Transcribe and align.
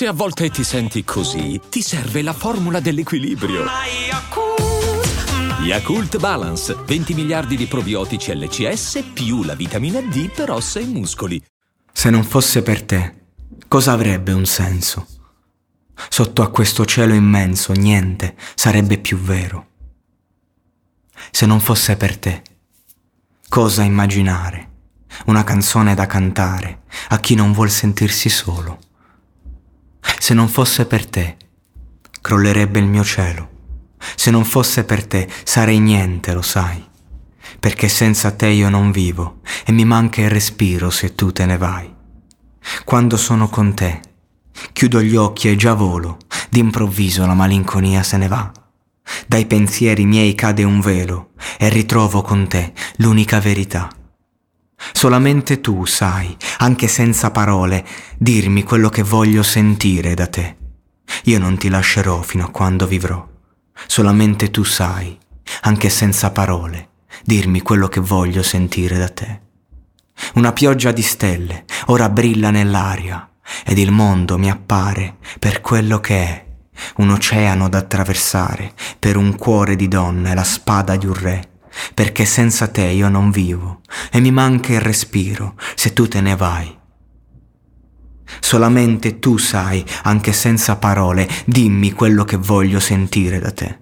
Se 0.00 0.06
a 0.06 0.14
volte 0.14 0.48
ti 0.48 0.64
senti 0.64 1.04
così, 1.04 1.60
ti 1.68 1.82
serve 1.82 2.22
la 2.22 2.32
formula 2.32 2.80
dell'equilibrio. 2.80 3.66
Yakult 5.62 6.16
Balance, 6.16 6.74
20 6.86 7.12
miliardi 7.12 7.54
di 7.54 7.66
probiotici 7.66 8.34
LCS 8.34 9.10
più 9.12 9.42
la 9.42 9.54
vitamina 9.54 10.00
D 10.00 10.30
per 10.30 10.52
ossa 10.52 10.80
e 10.80 10.86
muscoli. 10.86 11.44
Se 11.92 12.08
non 12.08 12.24
fosse 12.24 12.62
per 12.62 12.82
te, 12.82 13.14
cosa 13.68 13.92
avrebbe 13.92 14.32
un 14.32 14.46
senso? 14.46 15.06
Sotto 16.08 16.40
a 16.40 16.48
questo 16.48 16.86
cielo 16.86 17.12
immenso 17.12 17.74
niente 17.74 18.36
sarebbe 18.54 18.96
più 18.96 19.18
vero. 19.18 19.66
Se 21.30 21.44
non 21.44 21.60
fosse 21.60 21.98
per 21.98 22.16
te, 22.16 22.42
cosa 23.50 23.82
immaginare? 23.82 24.70
Una 25.26 25.44
canzone 25.44 25.94
da 25.94 26.06
cantare 26.06 26.84
a 27.08 27.20
chi 27.20 27.34
non 27.34 27.52
vuol 27.52 27.68
sentirsi 27.68 28.30
solo. 28.30 28.79
Se 30.30 30.36
non 30.36 30.46
fosse 30.46 30.86
per 30.86 31.06
te, 31.06 31.36
crollerebbe 32.20 32.78
il 32.78 32.86
mio 32.86 33.02
cielo. 33.02 33.48
Se 34.14 34.30
non 34.30 34.44
fosse 34.44 34.84
per 34.84 35.04
te, 35.04 35.28
sarei 35.42 35.80
niente, 35.80 36.32
lo 36.32 36.40
sai. 36.40 36.80
Perché 37.58 37.88
senza 37.88 38.30
te 38.30 38.46
io 38.46 38.68
non 38.68 38.92
vivo 38.92 39.40
e 39.66 39.72
mi 39.72 39.84
manca 39.84 40.20
il 40.20 40.30
respiro 40.30 40.88
se 40.90 41.16
tu 41.16 41.32
te 41.32 41.46
ne 41.46 41.56
vai. 41.56 41.92
Quando 42.84 43.16
sono 43.16 43.48
con 43.48 43.74
te, 43.74 44.00
chiudo 44.72 45.02
gli 45.02 45.16
occhi 45.16 45.48
e 45.48 45.56
già 45.56 45.74
volo, 45.74 46.18
d'improvviso 46.48 47.26
la 47.26 47.34
malinconia 47.34 48.04
se 48.04 48.16
ne 48.16 48.28
va. 48.28 48.52
Dai 49.26 49.46
pensieri 49.46 50.04
miei 50.04 50.36
cade 50.36 50.62
un 50.62 50.78
velo 50.78 51.30
e 51.58 51.68
ritrovo 51.70 52.22
con 52.22 52.46
te 52.46 52.72
l'unica 52.98 53.40
verità. 53.40 53.90
Solamente 54.92 55.60
tu 55.60 55.84
sai, 55.86 56.36
anche 56.58 56.88
senza 56.88 57.30
parole, 57.30 57.84
dirmi 58.18 58.62
quello 58.62 58.88
che 58.88 59.02
voglio 59.02 59.42
sentire 59.42 60.14
da 60.14 60.26
te. 60.26 60.56
Io 61.24 61.38
non 61.38 61.56
ti 61.56 61.68
lascerò 61.68 62.22
fino 62.22 62.44
a 62.44 62.50
quando 62.50 62.86
vivrò. 62.86 63.26
Solamente 63.86 64.50
tu 64.50 64.62
sai, 64.62 65.18
anche 65.62 65.88
senza 65.88 66.30
parole, 66.30 66.88
dirmi 67.24 67.62
quello 67.62 67.88
che 67.88 68.00
voglio 68.00 68.42
sentire 68.42 68.98
da 68.98 69.08
te. 69.08 69.40
Una 70.34 70.52
pioggia 70.52 70.92
di 70.92 71.02
stelle 71.02 71.64
ora 71.86 72.08
brilla 72.08 72.50
nell'aria 72.50 73.28
ed 73.64 73.78
il 73.78 73.90
mondo 73.90 74.38
mi 74.38 74.50
appare 74.50 75.16
per 75.38 75.60
quello 75.60 75.98
che 75.98 76.16
è, 76.16 76.46
un 76.96 77.10
oceano 77.10 77.68
da 77.68 77.78
attraversare 77.78 78.72
per 78.98 79.16
un 79.16 79.34
cuore 79.36 79.76
di 79.76 79.88
donna 79.88 80.30
e 80.30 80.34
la 80.34 80.44
spada 80.44 80.96
di 80.96 81.06
un 81.06 81.14
re 81.14 81.48
perché 82.00 82.24
senza 82.24 82.68
te 82.68 82.86
io 82.86 83.10
non 83.10 83.30
vivo 83.30 83.82
e 84.10 84.20
mi 84.20 84.30
manca 84.30 84.72
il 84.72 84.80
respiro 84.80 85.54
se 85.74 85.92
tu 85.92 86.08
te 86.08 86.22
ne 86.22 86.34
vai. 86.34 86.74
Solamente 88.40 89.18
tu 89.18 89.36
sai, 89.36 89.84
anche 90.04 90.32
senza 90.32 90.76
parole, 90.76 91.28
dimmi 91.44 91.92
quello 91.92 92.24
che 92.24 92.38
voglio 92.38 92.80
sentire 92.80 93.38
da 93.38 93.50
te. 93.50 93.78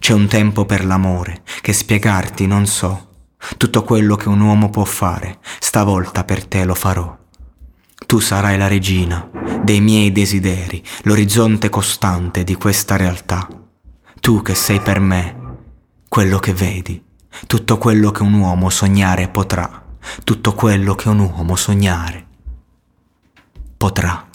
C'è 0.00 0.12
un 0.12 0.26
tempo 0.26 0.64
per 0.64 0.84
l'amore 0.84 1.44
che 1.60 1.72
spiegarti 1.72 2.48
non 2.48 2.66
so. 2.66 3.28
Tutto 3.56 3.84
quello 3.84 4.16
che 4.16 4.26
un 4.26 4.40
uomo 4.40 4.68
può 4.68 4.84
fare, 4.84 5.38
stavolta 5.60 6.24
per 6.24 6.44
te 6.44 6.64
lo 6.64 6.74
farò. 6.74 7.16
Tu 8.08 8.18
sarai 8.18 8.58
la 8.58 8.66
regina 8.66 9.30
dei 9.62 9.80
miei 9.80 10.10
desideri, 10.10 10.82
l'orizzonte 11.02 11.68
costante 11.68 12.42
di 12.42 12.56
questa 12.56 12.96
realtà. 12.96 13.46
Tu 14.18 14.42
che 14.42 14.56
sei 14.56 14.80
per 14.80 14.98
me 14.98 15.38
quello 16.08 16.40
che 16.40 16.52
vedi, 16.52 17.08
tutto 17.46 17.78
quello 17.78 18.10
che 18.10 18.22
un 18.22 18.34
uomo 18.34 18.70
sognare 18.70 19.28
potrà, 19.28 19.82
tutto 20.24 20.54
quello 20.54 20.94
che 20.94 21.08
un 21.08 21.18
uomo 21.20 21.56
sognare 21.56 22.26
potrà. 23.76 24.29